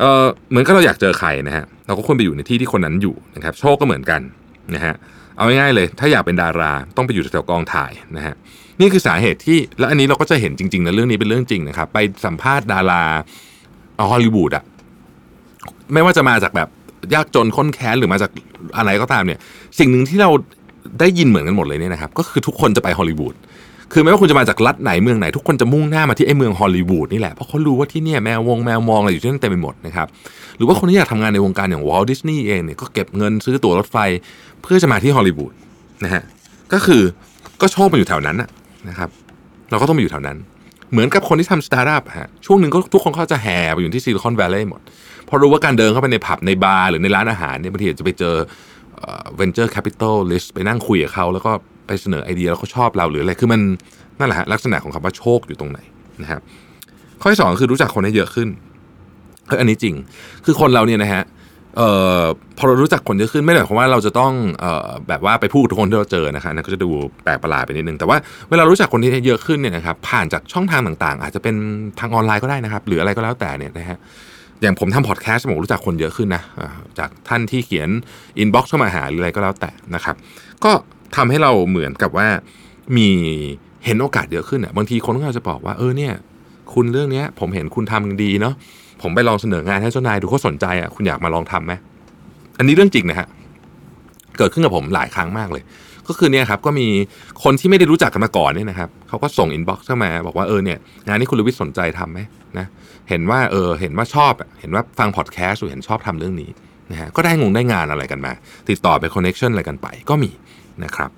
[0.00, 4.20] เออเหมือนกับเราอยากเจอใครนะฮะเราก็ควรไปอยู่ในที่ที่คนนั้นอยู่นะครับโชคก็เหมือนกัน
[4.74, 4.94] นะฮะ
[5.36, 8.34] เอาง่ายๆเลย ถ้าอยากเป็นดาราต้องไปอยู่แถวกองถ่ายนะฮะ
[8.80, 13.02] นี่คือสาเหตุที่แล้วอันนี้เราก็จะเห็นจริงๆนะเรื่องนี้เป็นเรื่องจริงนะครับไปสัมภาษณ์ดารา
[14.10, 14.64] ฮอลลีวูดอะ
[15.92, 16.68] ไม่ว่าจะมาจากแบบ
[17.14, 18.30] ยากจนค้นแค้นหรือมาจาก
[18.76, 19.38] อะไรก็ตามเนี่ย
[19.78, 20.30] สิ่งหนึ่งที่เรา
[21.00, 23.34] ได้ยินเหมือนกันหมดเลยเนี่ยนะครับ ก็คือทุกคนจะไปฮอลลีวูด
[23.92, 30.06] คือไม่ว่าคุณจะมาจากรัฐไหนเมืองไหนทุกคนจะมุ่งหน้ามาที่ไอ้เมืองฮอลลีวูดนี่แหละเพราะเขารู้ว่าที่เนี่ยแมววงแมวมองอะไรอยู่ที่นั่นเต็มไปหมดนะครับ
[30.56, 33.96] หรือว่าคนที่อยากทำงานในวงการอย่าง Walt Disney เองเนี่ยก็เก็บเงินซื้อตั๋วรถไฟ
[34.62, 35.52] เพื่อจะมาที่ฮอลลีวูด
[36.04, 36.22] นะฮะ
[36.72, 37.02] ก็คือ
[37.60, 38.36] ก็โชคมาอยู่แถวนั้น
[38.88, 39.10] นะครับ
[39.70, 40.36] เราก็ต้องมาอยู่แถวนั้น
[40.92, 48.34] เหมือนกับคนที่ทำสตาร์ทอัพฮะช่วงหนึ่งก็ทุกคนเขาจะแห่ไปอยู่ที่ Silicon Valley หมดเพราะรู้ว่าการเดินเข้าไปในผับในบาร์หรือในร้านอาหารเนี่ยบางทีจะไปเจอ
[49.36, 51.52] venture capitalist ไปนั่งคุยกับเขาแล้วก็
[51.86, 53.60] ไปเสนอไอเดียแล้วเขาชอบเราหรืออะไรคือมัน
[54.18, 55.78] นั่นแหละฮะลักษณะของคำว่าโชคอยู่ตรงไหน
[56.22, 56.40] นะครับ
[57.20, 58.48] ข้อที่สองคือรู้จักคนให้เยอะขึ้น
[59.46, 59.94] เฮ้ยอันนี้จริง
[60.44, 61.22] คือคนเราเนี่ยนะฮะ
[61.76, 61.90] เอ่
[62.20, 62.22] อ
[62.58, 66.90] พอเรารู้จักคนเยอะขึ้นไม่ได้หมายความว่าเราจะต้องเอ่อแบบว่าไปพูดกับทุกคนที่เราเจอนะครับนั่นก็จะดู
[67.24, 68.16] แปลกประหลาดไปนิดนึงแต่ว่า
[68.50, 71.54] เวลารู้จักคนที่เยอะขึ้นเนี่ยนะครับผ่านจากช่องทางต่างๆ อาจจะเป็น
[72.00, 73.98] ทางออนไลน์ก็ได้นะครับ หรืออะไรก็แล้วแต่เนี่ยนะฮะ
[74.62, 76.42] อย่างผมทำพอดแคสต์ผมรู้จักคนเยอะขึ้นนะ
[76.98, 77.88] จากท่านที่เขียน
[78.38, 80.16] inbox เข้ามาหาหรืออะไรก็แล้วแต่นะครับ
[80.64, 80.72] ก็
[81.16, 82.28] ทำให้เราเหมือนกับว่า
[82.96, 83.08] มี
[83.84, 86.12] เห็นโอกาสเยอะขึ้นอะบางทีคนก็อาจจะบอกว่าเออเนี่ย
[86.74, 88.54] คุณเรื่องเนี้ย ผมเห็นคุณทำดีเนาะ
[89.02, 91.72] ผมไปลองเสนองานให้เจ้านายดูเขาสนใจอะคุณอยากมาลองทำไหม
[92.58, 93.28] อันนี้เรื่องจริงนะฮะ
[94.38, 95.62] เกิดขึ้นกับผมหลายครั้งมากเลย
[96.08, 96.86] ก็คือเนี่ยครับก็มี
[97.44, 102.20] คนที่ไม่ได้รู้จักกันมาก่อนเนี่ยนะครับเขาก็ส่ง inbox เข้ามาบอกว่าเออเนี่ยงานนี้คุณลวิทย์สนใจทำไหม
[102.58, 102.66] นะ
[103.08, 106.50] เห็นว่าเออเห็นว่าชอบเห็นว่าฟังพอดแคสต์หรือเห็นชอบทำเรื่องนี้
[106.90, 108.32] นะฮะก็ได้งงได้งานอะไรกันมา
[108.68, 110.30] ติดต่อไป connection อะไรกันไปก็มี
[110.84, 111.10] นะครับ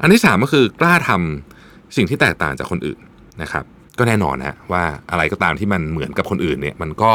[0.00, 2.98] อันที่สามก็คือกล้าทำสิ่งที่แตกต่างจากคนอื่น
[3.42, 3.64] นะครับ
[3.98, 7.12] ก็แน่นอนนะว่าอะไรก็ตามที่มันเหมือนกับคนอื่นเนี่ยมันก็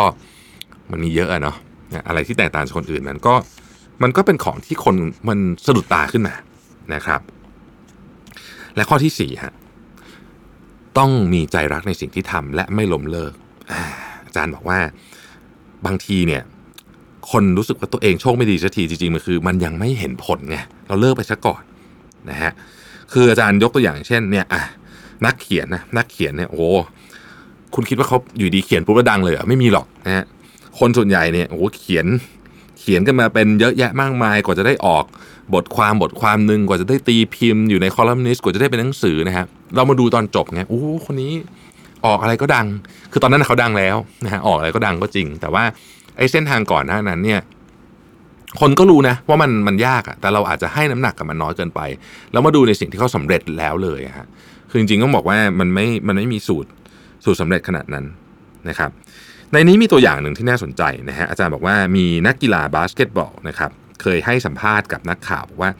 [0.91, 1.57] มันมีเยอะอะเนาะ
[2.07, 3.33] อะไรที่แตกต่างจากคนอื่นมันก็
[4.03, 4.95] มันก็เป็นของที่คน
[5.29, 6.35] มันสะดุดตาขึ้นมา
[6.93, 7.21] นะครับ
[8.75, 9.53] และข้อที่สี่ฮะ
[10.97, 13.33] ต้องมีใจรักในสิ่งที่ทำและไม่ล้มเลิก
[14.25, 14.79] อาจารย์บอกว่า
[15.85, 16.43] บางทีเนี่ย
[17.31, 20.57] คนรู้สึกว่าตัวเองโชคไม่ดีสักทีจริงๆมันคือ มันยังไม่เห็นผลไง
[20.87, 21.61] เราเลิกไปซะก่อน
[22.29, 22.51] นะฮะ
[23.13, 24.61] คืออาจารย์ยกตัวอย่างเช่นเนี่ยอะ
[25.25, 26.67] นักเขียนนะนักเขียนเนี่ยโอ้
[27.73, 30.23] คุณคิดว่าเขาอยู่ดีเขียนปุ๊บแล้วดังเลยเหรอไม่มีหรอกนะฮะ
[30.79, 32.05] คนส่วนใหญ่เนี่ยโอ้เขียน
[32.79, 35.05] เขียนกันมาเป็นเยอะแยะมากมายกว่าจะได้ออก
[35.53, 41.33] บทความบทความหนึ่งกว่าจะได้ตีพิมพ์อยู่ในคอลัมนิสต์กว่าจะได้เป็นหนังสือนะฮะเรามาดูตอนจบไงโอ้คนนี้
[42.05, 42.67] ออกอะไรก็ดัง
[43.11, 45.63] คือตอนนั้นเขาดังแล้วนะฮะออกอะไรก็ดังก็จริง แต่ว่า
[46.17, 47.41] ไอ้เส้นทางก่อนหน้านั้นเนี่ย
[48.61, 51.81] คนก็รู้นะว่ามันมันยากอะแต่เราอาจจะให้น้ำหนักกับมันน้อยเกินไป
[52.31, 54.27] แล้วมาดูในสิ่งที่เขาสำเร็จแล้วเลยฮะ
[54.69, 56.69] คือจริงๆต้องบอกว่ามันไม่มันไม่มีสูตร
[57.25, 58.05] สูตรสำเร็จขนาดนั้น
[58.69, 58.91] นะครับ
[59.51, 65.71] ในนี้มีตัวอย่างหนึ่งที่น่าสนใจนะฮะอาจารย์บอกว่ามีนักกีฬาบาสเกตบอลนะครับเคยให้สัมภาษณ์กับนักข่าวบอกว่า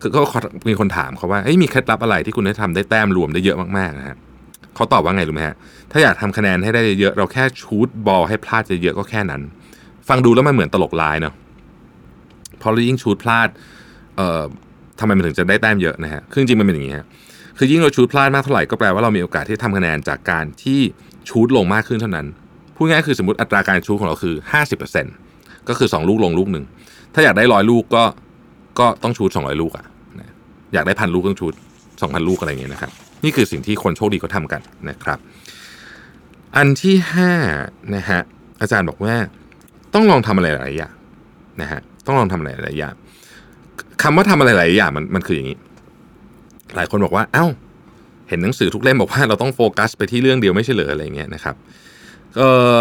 [0.00, 0.20] คือก็
[0.68, 4.16] มีคนถามเขาว่าเฮ้ยมีเคล็ดลับอะไรที่คุณได้ทำได้แต้มรวมได้เยอะมากๆนะฮะ
[4.74, 5.56] เขาตอบว่าไงรู้ไหมฮะ
[5.92, 9.42] ถ้าอยากทำคะแนนให้ได้เยอะเราแค่ชูดบอลให้พลาดเยอะๆก็แค่นั้น
[10.08, 11.34] ฟังดูแล้วมันเหมือนตลกลายเนาะ
[12.62, 13.48] พอเรายิ่งชูดพลาด
[14.16, 14.44] เอ่อ
[15.00, 17.06] ทำไมมันถึงจะได้แต้มเยอะนะฮะคือจริงมันเป็นอย่างนี้ฮะ
[17.58, 20.80] คือยิ่งเราชูดพลาดมากเท่าไหร่ก็แปลว่าเรามีโอกาสที่ทำคะแนนจากการที่
[21.28, 22.26] ชูดลงมากขึ้นเท่านั้น
[22.76, 24.34] พูดง่ายคือสมมติอัตราการชูดของเราคือ
[25.00, 26.64] 50%ก็คือ 2 ลูกลงลูกหนึ่ง
[27.14, 28.04] ถ้าอยากได้ร้อยลูกก็
[28.78, 29.86] ก็ต้องชูด200 ลูกอะ
[30.18, 30.34] นะ
[30.74, 31.54] อยากได้พันลูกต้องชูด
[31.90, 32.90] 2,000 ลูกอะไรเงี้ยนะครับ
[33.24, 35.18] นี่คือสิ่งที่คนโชคดีเขาทำกันนะครับ
[36.56, 36.96] อันที่
[37.44, 38.20] 5นะฮะ
[38.60, 39.14] อาจารย์บอกว่า
[39.94, 40.94] ต้องลองทำอะไรหลายอย่าง
[41.60, 42.94] นะฮะ ต้องลองทำอะไรหลายอย่าง
[44.02, 45.58] คำว่าทำอะไรหลายอย่างมันมันคืออย่างนี้
[46.76, 47.46] หลายคนบอกว่า เอ้า
[48.28, 51.54] เห็นหนังสือทุกเล่มบอกว่าเราต้องโฟกัสไปที่เรื่องเดียวไม่ใช่เหรออะไรเงี้ยนะครับ
[52.36, 52.42] เอ
[52.78, 52.80] อ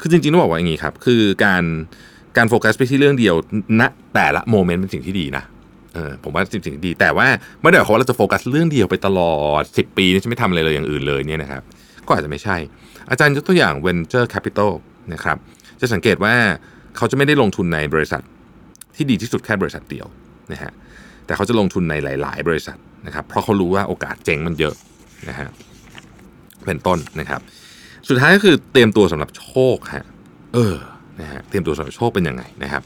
[0.00, 1.62] คือจริงๆต้องบอกว่าอย่างนี้ครับ คือการ
[2.36, 3.34] การโฟกัสไปที่เรื่องเดียว
[3.80, 3.82] ณ
[4.14, 5.44] แต่ละโมเมนต์เป็นสิ่งที่ดีนะ
[5.94, 7.26] เออผมว่าสิ่งที่งดี แต่ว่า
[7.60, 11.62] ไม่ได้หมายความว่าเราจะโฟกัสเรื่องเดียวไปตลอด 10 ปีนี่จะไม่ทำอะไรเลยอย่างอื่นเลยเนี่ยนะครับ
[12.06, 12.56] ก็อาจจะไม่ใช่
[13.10, 14.70] อาจารย์ยกตัวอย่าง venture capital
[15.12, 15.36] นะครับ
[15.80, 16.34] จะสังเกตว่า
[16.96, 18.22] เขาจะไม่ได้ลงทุนในบริษัท
[18.96, 20.06] ที่ดีที่สุดแค่บริษัทเดียว
[20.52, 20.72] นะฮะ
[21.26, 24.74] แต่เขาจะลงทุนในหลาย ๆ บริษัทนะครับเพราะเขารู้ว่าโอกาสเจ๊งมันเยอะ
[25.28, 25.48] นะฮะ
[26.66, 27.40] เป็นต้นนะครับ
[28.08, 30.04] สุดท้ายก็คือเตรียมตัวสำหรับโชคฮะ
[30.54, 30.76] เออ
[31.20, 32.82] นะฮะเตรียมตัวสำหรับโชคเป็นยังไงนะครับ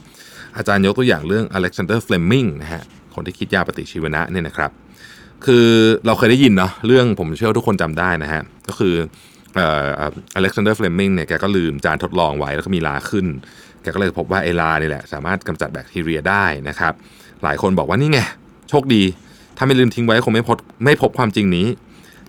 [0.57, 2.81] อาจารย์ยกตัวอย่างเรื่องอเล็กซานเดอร์เฟลมิงนะฮะ
[3.15, 4.71] คนที่คิดยาปฏิชีวนะเนี่ยนะครับ
[5.45, 5.67] คือ
[6.05, 8.93] เราเคยได้ยินเนาะเรื่องผมเชื่อทุกคนจำได้นะฮะก็คือ
[9.55, 9.85] เอ่อ
[10.35, 13.25] อเล็กซานเดอร์เฟลมิงเนี่ยแกก็ลืมจานทดลองไว้แล้วก็มีราขึ้น
[13.81, 16.93] แกก็เลยพบว่าไอ้รานี่แหละสามารถกำจัดแบคทีเรียได้นะครับ
[17.43, 18.19] หลายคนบอกว่านี่ไง
[18.69, 19.03] โชคดี
[19.57, 21.67] ถ้าไม่ลืมทิ้งไว้คงไม่พบไม่พบความจริงนี้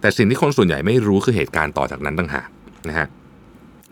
[0.01, 2.49] แต่สิ่งที่คนส่วนใหญ่ไม่รู้คือเหตุการณ์ต่อจากนั้นต่างหาก
[2.89, 3.07] นะฮะ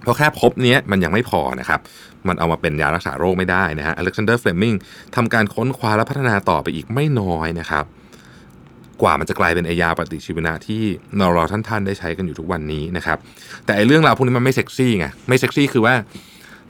[0.03, 1.81] เพราะแค่พบเนี้ยมันยังไม่พอนะครับ
[2.29, 4.75] มันเอามาเป็นยารักษาโรคไม่ได้นะฮะอเล็กซานเดอร์เฟลมิง
[5.17, 7.85] ทำการค้นคว้าและพัฒนาต่อไปอีกไม่น้อยนะครับ
[9.03, 10.83] กว่ามันจะกลายเป็นไอยาปฏิชีวนะที่
[11.19, 13.19] เรารอท่านๆได้ใช้กันอยู่ทุกวันนี้นะครับ
[13.65, 15.95] แต่ไอเรื่องราวพวกนี้มันไม่เซ็กซี่ไงไม่เซ็กซี่คือว่า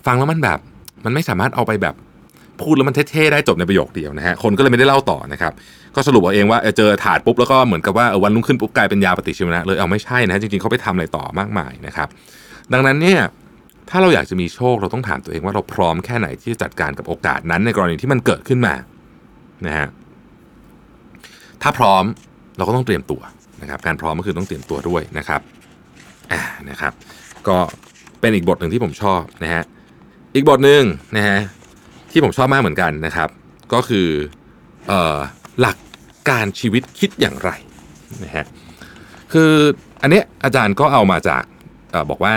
[0.06, 0.58] ฟังแล้วมันแบบ
[1.04, 1.94] มันไม่สามารถเอาไปแบบ
[2.60, 5.52] พูดแล้วมันเท่ๆได้จบในประโยคเดียวนะฮะคนก็เลยไม่ได้เล่าต่อนะครับ
[5.96, 12.08] ก็สรุปเอาเองว่าเจอถาดปุ๊บแล้วก็เหมือนกับว่าวันรุ่งขึ้นปุ๊บกลายเป็นยาปฏิชีวนะเลยเอาไม่ใช่นะ จริงๆเขาไปทำอะไรต่อมากมายนะครับ
[12.72, 13.20] ดังนั้นเนี่ย
[13.90, 18.74] ถ้าเราอยากจะมีโชคเราต้องถามตัวเองว่าเราพร้อมแค่ไหนที่จะจัดการกับโอกาสนั้นในกรณีที่มันเกิดขึ้นมา
[19.66, 19.88] นะฮะ
[21.62, 22.04] ถ้าพร้อม
[22.56, 23.20] เราก็ต้องเตรียมตัว
[23.62, 25.40] นะครับ การพร้อมก็คือต้องเตรียมตัวด้วยนะครับ
[26.32, 26.92] อ่านะครับ
[27.48, 27.56] ก็
[28.20, 29.62] เป็นอีกบทหนึ่งที่ผมชอบนะฮะ
[30.34, 30.82] อีกบทหนึ่ง
[31.16, 31.40] นะฮะ
[32.10, 33.28] ที่ผมชอบมากเหมือนกันนะครับ
[33.72, 34.08] ก็คือ
[34.90, 34.92] อ
[35.60, 35.76] หลัก
[36.28, 37.50] การชีวิตคิดอย่างไร
[38.24, 38.44] นะฮะ
[39.32, 39.52] คือ
[40.02, 41.42] อันเนี้ยอาจารย์ก็เอามาจาก
[41.94, 42.34] อบอกว่า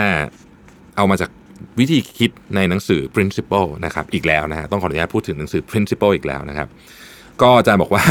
[0.96, 1.30] เอามาจาก
[1.78, 6.68] วิธีคิดในหนังสือ principle นะครับอีกแล้วนะฮะต้องขออนุญาตพูดถึงหนังสือ principle อีกแล้วนะครับ
[7.42, 8.04] ก็อาจารย์บอกว่า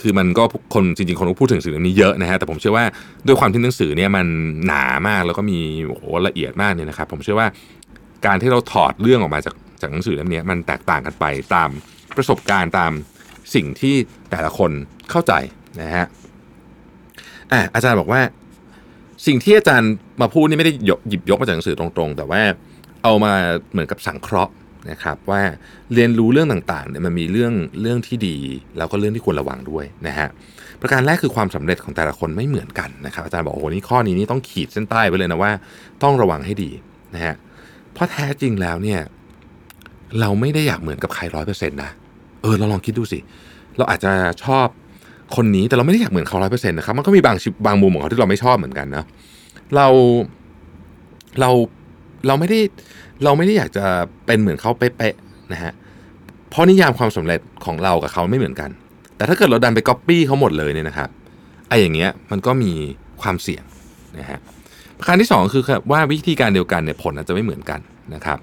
[0.00, 2.84] คือมันก็คนจริงๆ คนก็พูดถึงสื่อเล่มนี้เยอะนะฮะแต่ผมเชื่อว่า
[3.26, 4.26] ด้วยความที่หนังสือเนี่ยมัน
[4.66, 7.48] หนามากแล้วก็มีโอ้โหละเอียดมากเนี่ยนะครับ ผมเชื่อว่า
[8.26, 11.68] การที่เราถอดเรื่องออกมาจากจากหนังสือเล่มนี้มันแตกต่างกันไปตาม
[12.16, 12.92] ประสบการณ์ตาม
[13.54, 13.94] สิ่งที่
[14.30, 14.70] แต่ละคน
[15.10, 15.32] เข้าใจ
[15.80, 16.06] นะฮะ
[17.52, 18.20] อะอาจารย์บอกว่า
[19.26, 20.72] สิ่งที่อาจารย์มาพูดนี่ไม่ได้
[21.08, 22.42] หยิบยกมาจากหนังสือตรงๆ แต่ว่า
[23.02, 23.32] เอามา
[23.72, 24.52] เหมือนกับสังเคราะห์
[24.90, 25.42] นะครับว่า
[25.94, 28.36] เรียนรู้เรื่องต่างๆเนี่ยมันมีเรื่องเรื่องที่ดี
[28.78, 30.28] แล้วก็เรื่องที่ควรระวังด้วยนะฮะ
[30.80, 35.52] ประการแรกคือความสำเร็จของแต่ละคนไม่เหมือนกันนะครับอาจารย์บอกโอ้โหนี่ข้อนี้นี่ต้องขีดเส้นใต้ไว้เลยนะว่า
[36.02, 36.70] ต้องระวังให้ดี
[37.14, 37.34] นะฮะ
[37.96, 39.00] เพราะแท้จริงแล้วเนี่ย
[40.20, 41.90] เราไม่ได้อยากเหมือนกับใครร้อยเปอร์เซ็นต์นะ
[42.42, 43.18] เออเราลองคิดดูสิ
[43.76, 44.12] เราอาจจะ
[44.44, 44.66] ชอบ
[45.36, 49.04] คนนี้แต่เราไม่ได้อยากเหมือนเขาร้อยเปอร์เซ็นต์นะครับ มันก็มีบางบางมุมของเขาที่เราไม่ชอบเหมือนกันนะ
[49.76, 49.86] เรา
[51.40, 51.50] เรา
[52.26, 52.60] เราไม่ได้
[53.24, 53.84] เราไม่ได้อยากจะ
[54.26, 55.72] เป็นเหมือนเขาเป๊ะๆนะฮะ
[56.50, 58.70] เพราะนิยามความสำเร็จของเรากับเขาไม่เหมือนกัน
[59.16, 61.08] แต่ถ้าเกิดเราดันไปก๊อปปี้เขาหมดเลยเนี่ยนะครับ
[61.68, 62.72] ไอ้อย่างเงี้ยมันก็มี
[63.22, 63.64] ความเสี่ยง
[64.18, 64.38] นะฮะ
[64.98, 67.80] ประการที่สองคือว่าวิธีการเดียวกันเนี่ยผลอาจจะไม่เหมือนกัน
[68.14, 68.38] นะครับ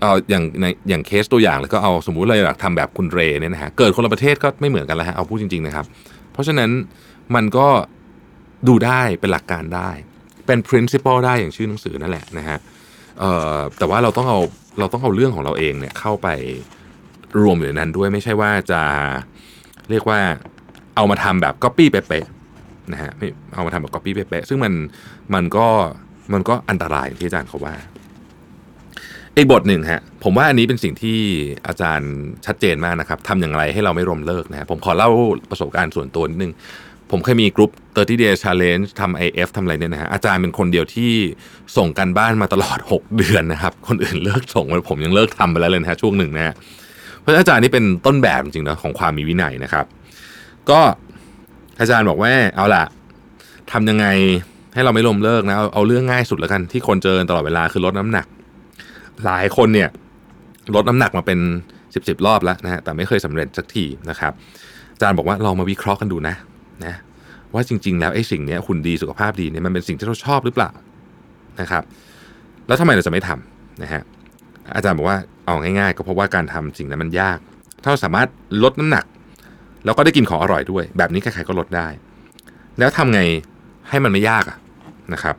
[0.00, 5.86] เอออย่างในอย่างเคสตัวอย่างแล้วก็เอาสมมุติเราอยากทำแบบคุณเรเนี่ยนะฮะเกิดคนละประเทศก็ไม่เหมือนกันแล้วฮะเอาพูดจริงๆนะครับ
[6.32, 6.70] เพราะฉะนั้น
[7.34, 7.68] มันก็
[8.68, 9.90] ดูได้เป็นหลักการได้
[10.46, 12.58] เป็น principle ได้อย่างชื่อหนังสือนั่นแหละนะฮะ
[13.18, 14.38] เอ่อแต่ว่าเราต้องเอา
[14.78, 16.28] เราต้องเอาเรื่องของเราเองเนี่ยเข้าไป
[17.42, 18.82] รวมอยู่ในนั้นด้วยไม่ใช่ว่าจะ
[19.90, 20.20] เรียกว่า
[20.96, 22.26] เอามาทำแบบ copy เป๊ะ
[22.92, 24.72] นะฮะไม่เอามาทำแบบ copy เป๊ะๆซึ่งมัน
[25.34, 25.66] มันก็
[26.32, 27.74] มันก็อันตรายที่อาจารย์เขาว่า
[29.36, 31.18] อีกบทหนึ่งฮะผมว่าอันนี้เป็นสิ่งที่
[31.66, 32.12] อาจารย์
[32.46, 35.10] ชัดเจนมากนะครับทำอย่างไรให้เราไม่รมเลิกนะฮะผมขอเล่า
[35.50, 36.52] ประสบการณ์ส่วนตัวนิดนึง
[37.10, 41.10] ผมเคยมีกลุ่ม30 day challenge ทำ IF ทำอะไรเนี่ยนะฮะอาจารย์เป็นคนเดียวที่
[41.76, 46.54] ส่งกันบ้านมาตลอด 6 เดือนนะครับ คนอื่นเลิกส่งผมยังเลิกทำไปแล้วเลยนะฮะช่วงหนึ่งนะฮะ
[47.20, 49.86] เพราะอาจารย์นี่เป็นต้นแบบจริงๆนะของความมีวินัยนะครับ
[50.70, 50.80] ก็
[51.82, 52.84] อาจารย์บอกว่าเอาล่ะ
[53.72, 54.06] ทำยังไง
[54.74, 58.26] ให้เราไม่ล้มเลิกนะเอาเอาเรื่องง่ายสุดแล้วกันที่คนเจอตลอดเวลาคือลดน้ำหนัก
[59.26, 59.88] หลายคนเนี่ย
[60.74, 61.38] ลดน้ำหนักมาเป็น
[61.94, 64.32] สิบสิบรอบแล้วนะฮะแต่ไม่เคยสำเร็จสักทีนะครับ
[64.94, 66.34] อาจารย์บอกว่าลองมาวิเคราะห์กันดูนะ
[66.84, 66.94] นะ
[67.54, 70.70] ว่าจริง ๆ แล้วไอ้สิ่งนี้หุ่นดีสุขภาพดีเนี่ยมันเป็นสิ่งที่เราชอบหรือเปล่า
[71.60, 71.82] นะครับ
[72.66, 74.02] แล้วทำไมเราจะไม่ทำนะฮะ
[74.76, 77.38] อาจารย์บอกว่าเอาง่ายๆ ก็เพราะว่าการทำสิ่งนั้นมันยาก
[77.82, 78.28] ถ้าเราสามารถ
[78.62, 79.04] ลดน้ำหนัก
[79.84, 81.88] แล้วก็ได้กินของอร่อยด้วย แบบนี้ใครๆก็ลดได้
[82.78, 83.20] แล้วทำไง
[83.88, 84.58] ให้มันไม่ยากอะ
[85.12, 85.36] นะครับ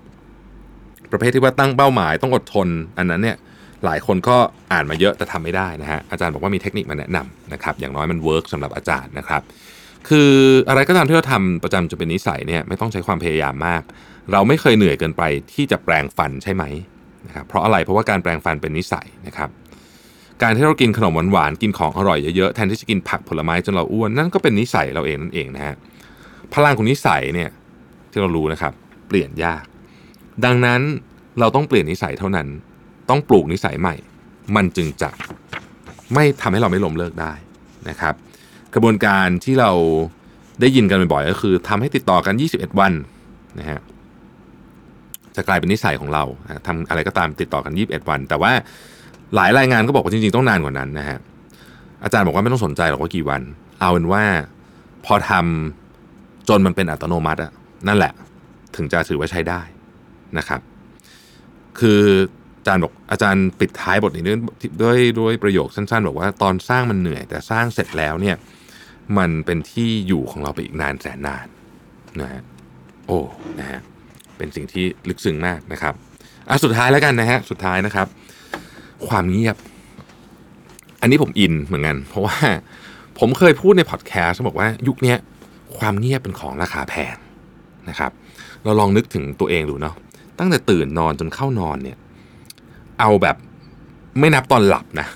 [1.12, 3.38] ประเภทที่ว่าตั้งเป้าหมายต้องอดทน อันนั้นเนี่ย
[3.86, 4.38] หลายคนก็
[4.72, 9.42] อ่านมาเยอะแต่ทำไม่ได้นะฮะอาจารย์บอกว่ามีเทคนิคมาแนะนำนะครับอย่างน้อยมัน work สำหรับอาจารย์นะครับ
[10.10, 10.32] คือ
[10.70, 13.82] อะไรก็ตามที่เราทำประจำจะเป็นนิสัยเนี่ยไม่ต้องใช้ความพยายามมาก
[14.32, 16.64] เราไม่เคยเหนื่อยเกินไปที่จะแปรงฟันใช่ไหม
[17.28, 19.50] นะครับเพราะอะไรเพราะว่าการแปรงฟันเป็นนิสัยนะครับ
[20.42, 25.76] การที่เรากินขนมหวานๆกินของอร่อยเยอะๆแทนที่จะกินผักผลไม้จนเราอ้วนนั่นก็เป็นนิสัยเราเองนั่นเองนะฮะ
[26.54, 27.50] พลังของนิสัยเนี่ย
[28.12, 28.74] ที่เรารู้นะครับ
[29.08, 29.64] เปลี่ยนยาก
[30.46, 30.82] ดังนั้น
[31.40, 32.48] เราต้องเปลี่ยนนิสัยเท่านั้น
[33.10, 33.96] ต้องปลูกนิสัยใหม่
[34.56, 35.10] มันจึงจะ
[36.14, 37.34] ไม่ทำให้เราไม่ล้มเลิกได้
[37.90, 38.14] นะครับ
[38.74, 39.72] กระบวนการที่เรา
[40.62, 42.94] ได้ยินกันบ่อยๆก็คือทำให้ติดต่อกัน 21 วัน
[43.60, 43.80] นะฮะ
[45.36, 46.24] จะกลายเป็นนิสัยของเรา
[46.68, 48.54] ทำอะไรก็ตามติดต่อกัน 21 วัน แต่ว่า
[49.36, 51.20] หลายรายงานก็บอกว่าจริงๆต้องนานกว่านั้นนะฮะ
[52.04, 53.42] อาจารย์บอกว่าไม่ต้องสนใจหรอกว่ากี่วัน
[53.80, 54.24] เอาเป็นว่า
[55.06, 57.52] พอทำจนมันเป็นอัตโนมัติอะ
[57.88, 58.14] นั่นแหละ
[58.76, 59.62] ถึงจะถือว่าใช้ได้
[60.38, 60.62] นะครับ
[61.80, 62.02] คือ
[62.60, 64.40] อาจารย์บอกอาจารย์ปิดท้ายบทนี้ด้วย
[64.82, 68.36] ด้วยด้วยประโยคสั้นๆ บอกว่าตอนสร้างมันเหนื่อย แต่สร้างเสร็จแล้วเนี่ย
[69.18, 71.48] มันเป็นที่อยู่ของเราไปอีกนานแสนนาน
[72.22, 72.44] นะฮะ
[73.08, 73.20] โอ้
[73.60, 73.82] นะฮะ
[74.38, 75.94] เป็นสิ่งที่ลึกซึ้งมากนะครับ
[76.50, 78.08] อะสุดท้ายแล้วกันนะฮะสุดท้ายนะครับ
[79.10, 79.56] ความเงียบ
[81.02, 82.38] อันนี้ผมอินเหมือนกัน เพราะว่า
[83.20, 85.16] ผมเคยพูดในพอดแคสต์บอกว่ายุคนี้
[85.78, 87.16] ความเงียบเป็นของราคาแพง
[87.90, 88.12] นะครับ
[88.64, 89.96] เราลองนึกถึงตัวเองดูเนาะ
[90.40, 91.98] ตั้งแต่ตื่นนอนจนเข้านอนเนี่ย
[93.00, 93.38] เอาแบบ
[94.20, 95.08] ไม่นับตอนหลับนะ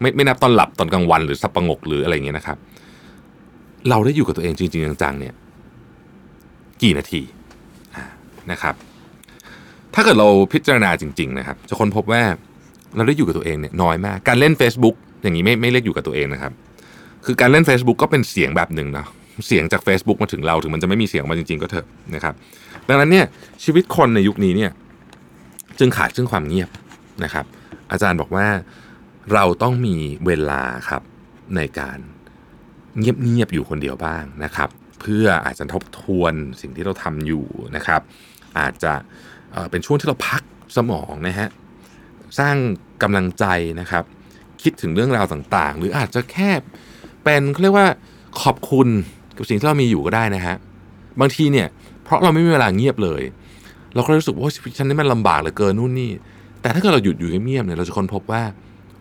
[0.00, 2.58] ไม่ไม่นับตอนหลับตอนกลางวันหรือสับประงกหรืออะไรเงี้ยนะครับ
[3.88, 5.34] เราได้อยู่กับตัวเองจริง ๆ จังๆเนี่ย
[6.82, 7.22] กี่นาที
[8.50, 8.74] นะครับ
[9.94, 12.22] ถ้าเกิดเราพิจารณาจริง ๆ นะครับ จะค้นพบว่า
[12.96, 16.52] เราได้อยู่กับตัวเองเนี่ยน้อยมาก การเล่น Facebook อย่างนี้ไม่ไม่เรียกอยู่กับตัวเองนะครับ
[17.26, 19.06] คือการเล่น Facebook ก็เป็นเสียงแบบหนึ่งนะ
[19.46, 22.34] เสียงจาก Facebook มาถึงเราถึงมันจะไม่มีเสียงมาจริง ๆ ก็เถอะนะครับ
[22.88, 23.26] ดังนั้นเนี่ย
[23.64, 24.70] ชีวิตคนในยุคนี้เนี่ย
[25.78, 26.68] จึงขาดซึ่งความเงียบ
[27.24, 27.44] นะครับ
[27.90, 28.46] อาจารย์บอกว่า
[29.32, 31.02] เราต้องมีเวลาครับ
[31.56, 31.98] ในการ
[32.98, 37.44] เงียบๆอยู่คนเดียวบ้างนะครับ เพื่ออาจจะทบทวนสิ่งที่เราทำอยู่
[37.76, 38.00] นะครับ
[38.58, 38.92] อาจจะ
[39.70, 40.42] เป็นช่วงที่เราพัก
[40.76, 41.48] สมองนะฮะ
[42.38, 42.56] สร้าง
[43.02, 43.44] กำลังใจ
[43.80, 44.04] นะครับ
[44.62, 46.50] คิดถึงเรื่องราวต่างๆ หรืออาจจะแค่
[47.24, 47.88] เป็นเขาเรียกว่า
[48.42, 48.88] ขอบคุณ
[49.36, 50.56] กับสิ่งที่เรามีอยู่ก็ได้นะฮะ
[51.20, 51.68] บางทีเนี่ย
[52.04, 53.22] เพราะเราไม่มีเวลาเงียบเลย
[53.94, 56.10] เราก็รู้สึกว่าชีวิตฉันนี่มันลำบากเหลือเกินนู่นนี่
[56.62, 58.42] แต่ถ้าเกิดเราหยุดอยู่เงียบๆเนี่ยเราจะค้นพบว่า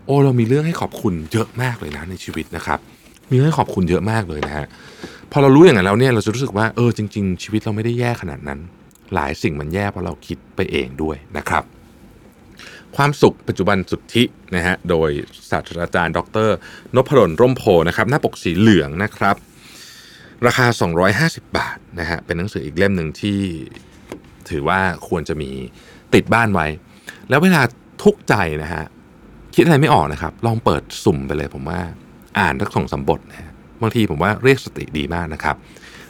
[0.06, 2.80] โอ้เรามีเรื่องให้ขอบคุณเยอะมากเลยนะในชีวิตนะครับ
[3.32, 4.66] มีเรื่องให้ขอบคุณเยอะมากเลยนะฮะ
[5.32, 8.60] พอเรารู้อย่างนั้นแล้วเนี่ยเราจะรู้สึกว่าเออจริง ๆ ชีวิตเราไม่ได้แย่ขนาดนั้น
[9.14, 11.64] หลายสิ่งมันแย่เพราะเราคิดไปเองด้วยนะครับ
[12.98, 14.24] ความสุขปัจจุบันสุทธิ
[14.56, 15.10] นะฮะโดย
[15.50, 16.50] ศาสตราจารย์ ดร
[16.96, 19.36] นพดลร่มโพนะครับหน้าปกสีเหลืองนะครับ
[20.46, 20.66] ราคา
[21.08, 23.40] 250 บาทนะฮะเป็นหนังสืออีกเล่มหนึ่งที่
[24.50, 25.52] ถือว่าควรจะมี
[26.14, 26.68] ติดบ้านไว้
[27.30, 27.62] แล้วเวลา
[28.04, 28.84] ทุกใจนะฮะ
[29.56, 31.82] คิดอะไรไม่ออกนะครับ ลองเปิดสุ่มไปเลยผมว่า
[32.40, 33.50] อ่านทั้งสองสมบทนะฮะ
[33.82, 35.56] บางทีผมว่าเรียกสติดีมากนะครับ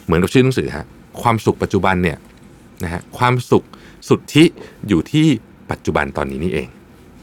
[0.05, 0.85] เหมือนกับชื่อหนังสือฮะ
[1.21, 2.17] ความสุขปัจจุบันเนี่ย
[2.83, 3.63] นะฮะความสุข
[4.09, 4.47] สุดที่
[4.87, 5.27] อยู่ที่
[5.71, 6.67] ปัจจุบันตอนนี้นี่เอง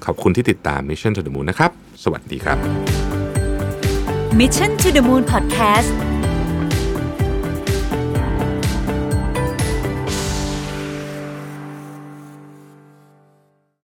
[0.04, 1.70] ขอบคุณที่ติดตาม Mission to the Moon นะครับ
[2.04, 2.58] สวัสดีครับ
[4.40, 6.08] Mission to the Moon Podcast